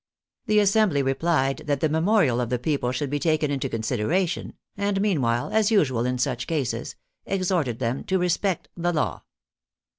[0.47, 4.99] The Assembly replied that the memorial of tl>e people should be taken into consideration, and
[4.99, 6.95] meanwhile, as usual in such cases,
[7.27, 9.21] exhorted them to" respect the law."